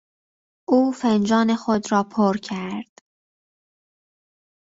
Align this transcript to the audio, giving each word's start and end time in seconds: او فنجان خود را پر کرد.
او 0.67 0.91
فنجان 0.91 1.55
خود 1.55 1.91
را 1.91 2.03
پر 2.03 2.37
کرد. 2.37 2.99